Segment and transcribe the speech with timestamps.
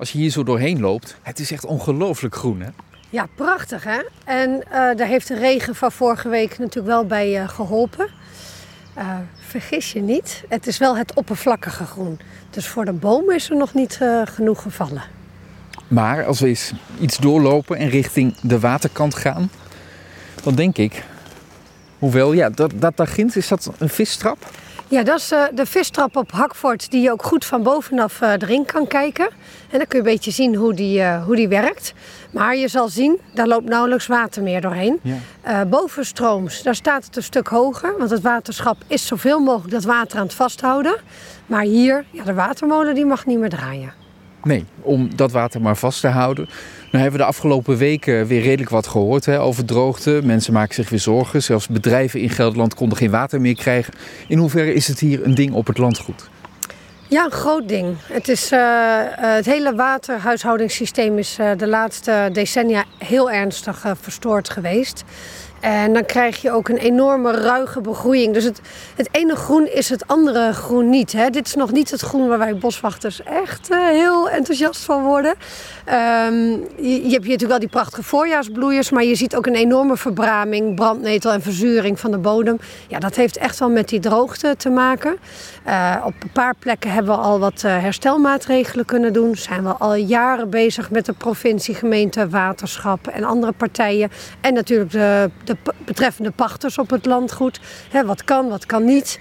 [0.00, 2.68] Als je hier zo doorheen loopt, het is echt ongelooflijk groen hè?
[3.10, 4.00] Ja, prachtig hè.
[4.24, 8.08] En eh, daar heeft de regen van vorige week natuurlijk wel bij uh, geholpen.
[8.98, 9.16] Uh,
[9.48, 12.20] vergis je niet, het is wel het oppervlakkige groen.
[12.50, 15.02] Dus voor de bomen is er nog niet genoeg gevallen.
[15.88, 19.50] Maar als we eens iets doorlopen en richting de waterkant gaan,
[20.42, 21.04] dan denk ik,
[21.98, 24.50] hoewel, ja, dat, dat daar ginds, is dat een visstrap?
[24.90, 28.32] Ja, dat is uh, de vistrap op Hakvoort die je ook goed van bovenaf uh,
[28.32, 29.28] erin kan kijken.
[29.70, 31.94] En dan kun je een beetje zien hoe die, uh, hoe die werkt.
[32.32, 35.00] Maar je zal zien, daar loopt nauwelijks water meer doorheen.
[35.02, 35.64] Ja.
[35.64, 37.98] bovenstrooms, daar staat het een stuk hoger.
[37.98, 40.96] Want het waterschap is zoveel mogelijk dat water aan het vasthouden.
[41.46, 43.92] Maar hier, ja, de watermolen die mag niet meer draaien.
[44.42, 46.44] Nee, om dat water maar vast te houden.
[46.90, 50.20] Nou hebben we de afgelopen weken weer redelijk wat gehoord hè, over droogte.
[50.24, 51.42] Mensen maken zich weer zorgen.
[51.42, 53.94] Zelfs bedrijven in Gelderland konden geen water meer krijgen.
[54.28, 56.30] In hoeverre is het hier een ding op het landgoed?
[57.08, 57.96] Ja, een groot ding.
[58.02, 58.60] Het, is, uh,
[59.10, 65.04] het hele waterhuishoudingssysteem is uh, de laatste decennia heel ernstig verstoord geweest.
[65.60, 68.34] En dan krijg je ook een enorme ruige begroeiing.
[68.34, 68.60] Dus het,
[68.96, 71.12] het ene groen is het andere groen niet.
[71.12, 71.30] Hè?
[71.30, 75.34] Dit is nog niet het groen waar wij boswachters echt uh, heel enthousiast van worden.
[76.30, 76.34] Um,
[76.76, 79.96] je, je, hebt hier natuurlijk wel die prachtige voorjaarsbloeiers, maar je ziet ook een enorme
[79.96, 82.58] verbraming, brandnetel en verzuring van de bodem.
[82.88, 85.16] Ja, dat heeft echt wel met die droogte te maken.
[85.66, 89.36] Uh, op een paar plekken hebben we al wat uh, herstelmaatregelen kunnen doen.
[89.36, 94.10] Zijn we al jaren bezig met de provincie, gemeente, waterschap en andere partijen.
[94.40, 94.90] En natuurlijk
[95.44, 97.60] de, de betreffende pachters op het landgoed.
[97.90, 99.18] He, wat kan, wat kan niet.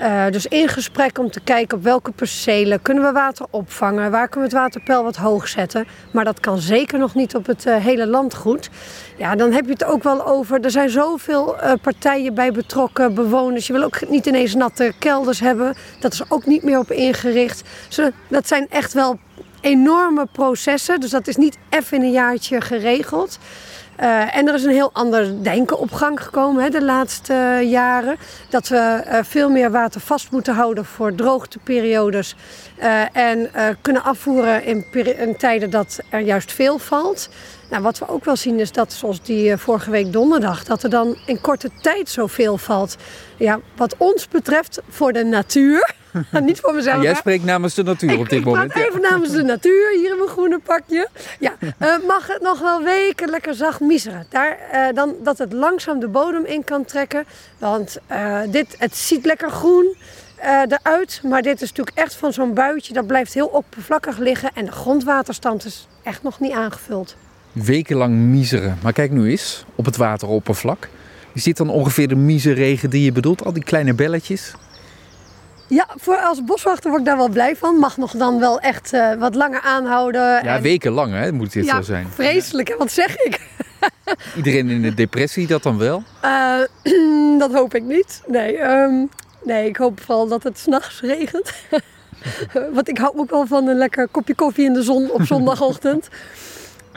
[0.00, 4.10] Uh, dus in gesprek om te kijken op welke percelen kunnen we water opvangen.
[4.10, 5.86] Waar kunnen we het waterpeil wat hoog zetten.
[6.12, 8.70] Maar dat kan zeker nog niet op het uh, hele landgoed.
[9.16, 10.60] Ja, dan heb je het ook wel over.
[10.60, 13.66] Er zijn zoveel uh, partijen bij betrokken, bewoners.
[13.66, 15.74] Je wil ook niet ineens natte kelders hebben.
[16.00, 17.62] Dat is ook niet meer op ingericht.
[17.88, 19.18] Dus, dat zijn echt wel
[19.60, 21.00] enorme processen.
[21.00, 23.38] Dus dat is niet even in een jaartje geregeld.
[24.00, 27.70] Uh, en er is een heel ander denken op gang gekomen hè, de laatste uh,
[27.70, 28.16] jaren.
[28.48, 32.36] Dat we uh, veel meer water vast moeten houden voor droogteperiodes.
[33.12, 33.50] en
[33.80, 34.84] kunnen afvoeren in,
[35.18, 37.28] in, tijden dat er juist veel valt.
[37.70, 40.90] Nou, wat we ook wel zien is dat, zoals die vorige week donderdag, dat er
[40.90, 42.96] dan in korte tijd zoveel valt.
[43.36, 45.94] Ja, wat ons betreft voor de natuur.
[46.40, 46.96] niet voor mezelf.
[46.96, 48.76] En jij spreekt namens de natuur op dit ik moment.
[48.76, 51.08] Ik even namens de natuur hier in mijn groene pakje.
[51.38, 54.26] Ja, uh, mag het nog wel weken lekker zacht miseren.
[54.28, 57.24] Daar, uh, dan, dat het langzaam de bodem in kan trekken.
[57.58, 59.96] Want uh, dit, het ziet lekker groen
[60.68, 61.20] eruit.
[61.22, 62.92] Maar dit is natuurlijk echt van zo'n buitje.
[62.92, 64.50] Dat blijft heel oppervlakkig liggen.
[64.54, 67.16] En de grondwaterstand is echt nog niet aangevuld.
[67.52, 68.78] Wekenlang miseren.
[68.82, 70.88] Maar kijk nu eens op het wateroppervlak.
[71.32, 73.44] Is dit dan ongeveer de miseregen die je bedoelt?
[73.44, 74.54] Al die kleine belletjes?
[75.72, 77.76] Ja, voor als boswachter word ik daar wel blij van.
[77.76, 80.22] Mag nog dan wel echt uh, wat langer aanhouden.
[80.22, 80.62] Ja, en...
[80.62, 82.08] wekenlang hè, moet dit ja, zo zijn.
[82.10, 82.76] vreselijk, hè?
[82.76, 83.40] wat zeg ik?
[84.36, 86.02] Iedereen in de depressie dat dan wel?
[86.24, 88.22] Uh, dat hoop ik niet.
[88.26, 89.08] Nee, um,
[89.42, 91.52] nee ik hoop vooral dat het s'nachts regent.
[92.74, 96.08] Want ik hou ook wel van een lekker kopje koffie in de zon op zondagochtend.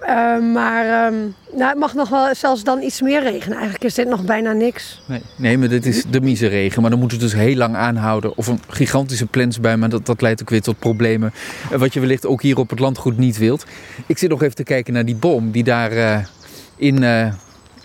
[0.00, 3.54] Uh, maar um, nou, het mag nog wel zelfs dan iets meer regenen.
[3.54, 5.02] Eigenlijk is dit nog bijna niks.
[5.06, 6.80] Nee, nee maar dit is de miseregen.
[6.80, 8.36] Maar dan moet het dus heel lang aanhouden.
[8.36, 9.76] Of een gigantische plens bij.
[9.76, 11.32] Maar dat, dat leidt ook weer tot problemen.
[11.76, 13.64] Wat je wellicht ook hier op het landgoed niet wilt.
[14.06, 16.18] Ik zit nog even te kijken naar die boom die daar uh,
[16.76, 17.02] in...
[17.02, 17.26] Uh,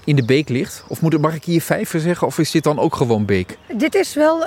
[0.04, 0.84] in de beek ligt?
[0.88, 2.28] Of moet, mag ik hier vijver zeggen?
[2.28, 3.58] Of is dit dan ook gewoon beek?
[3.74, 4.40] Dit is wel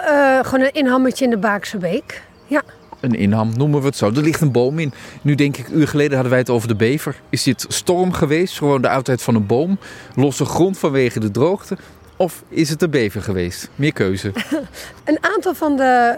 [0.43, 2.23] gewoon een inhammetje in de Baakse beek.
[2.47, 2.63] Ja.
[3.03, 4.07] Een inham, noemen we het zo.
[4.07, 4.93] Er ligt een boom in.
[5.23, 7.21] Nu denk ik, een uur geleden hadden wij het over de bever.
[7.29, 8.59] Is dit storm geweest?
[8.59, 9.79] Gewoon de oudheid van een boom?
[10.15, 11.77] Losse grond vanwege de droogte?
[12.17, 13.71] Of is het de bever geweest?
[13.75, 14.33] Meer keuze.
[15.05, 16.17] een aantal van de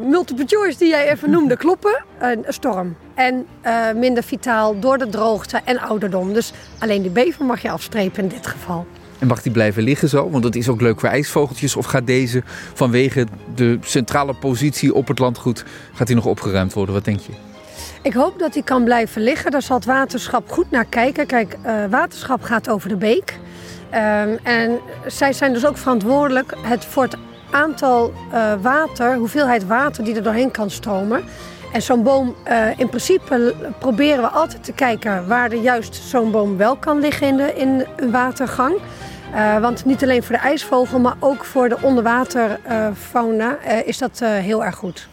[0.00, 2.04] uh, multiple choice die jij even noemde kloppen.
[2.18, 2.96] Een storm.
[3.14, 6.32] En uh, minder vitaal door de droogte en ouderdom.
[6.32, 8.86] Dus alleen die bever mag je afstrepen in dit geval.
[9.24, 10.30] En mag die blijven liggen zo?
[10.30, 11.76] Want dat is ook leuk voor ijsvogeltjes.
[11.76, 12.42] Of gaat deze
[12.74, 15.64] vanwege de centrale positie op het landgoed...
[15.92, 16.94] gaat die nog opgeruimd worden?
[16.94, 17.32] Wat denk je?
[18.02, 19.50] Ik hoop dat hij kan blijven liggen.
[19.50, 21.26] Daar zal het waterschap goed naar kijken.
[21.26, 23.38] Kijk, uh, waterschap gaat over de beek.
[23.94, 27.16] Um, en zij zijn dus ook verantwoordelijk het voor het
[27.50, 31.24] aantal uh, water, hoeveelheid water die er doorheen kan stromen.
[31.72, 36.30] En zo'n boom, uh, in principe proberen we altijd te kijken waar er juist zo'n
[36.30, 38.74] boom wel kan liggen in, de, in een watergang.
[39.34, 44.18] Uh, want niet alleen voor de ijsvogel, maar ook voor de onderwaterfauna uh, is dat
[44.18, 45.08] heel erg goed.